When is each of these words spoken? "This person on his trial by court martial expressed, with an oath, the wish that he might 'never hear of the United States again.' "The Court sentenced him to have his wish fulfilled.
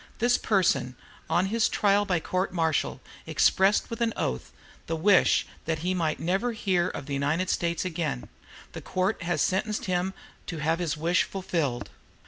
"This 0.17 0.35
person 0.39 0.95
on 1.29 1.45
his 1.45 1.69
trial 1.69 2.05
by 2.05 2.19
court 2.19 2.51
martial 2.51 3.01
expressed, 3.27 3.91
with 3.91 4.01
an 4.01 4.13
oath, 4.17 4.51
the 4.87 4.95
wish 4.95 5.45
that 5.65 5.77
he 5.85 5.93
might 5.93 6.19
'never 6.19 6.53
hear 6.53 6.87
of 6.87 7.05
the 7.05 7.13
United 7.13 7.51
States 7.51 7.85
again.' 7.85 8.27
"The 8.71 8.81
Court 8.81 9.21
sentenced 9.37 9.85
him 9.85 10.15
to 10.47 10.57
have 10.57 10.79
his 10.79 10.97
wish 10.97 11.21
fulfilled. 11.21 11.91